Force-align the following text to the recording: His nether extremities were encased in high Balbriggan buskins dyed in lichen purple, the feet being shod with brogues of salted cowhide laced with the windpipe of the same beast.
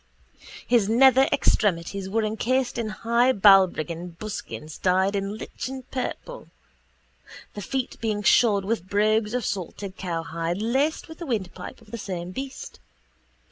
His 0.65 0.89
nether 0.89 1.27
extremities 1.31 2.09
were 2.09 2.23
encased 2.23 2.79
in 2.79 2.89
high 2.89 3.31
Balbriggan 3.33 4.15
buskins 4.17 4.79
dyed 4.79 5.15
in 5.15 5.37
lichen 5.37 5.83
purple, 5.91 6.47
the 7.53 7.61
feet 7.61 7.97
being 8.01 8.23
shod 8.23 8.65
with 8.65 8.89
brogues 8.89 9.35
of 9.35 9.45
salted 9.45 9.97
cowhide 9.97 10.59
laced 10.59 11.07
with 11.07 11.19
the 11.19 11.27
windpipe 11.27 11.81
of 11.81 11.91
the 11.91 11.99
same 11.99 12.31
beast. 12.31 12.79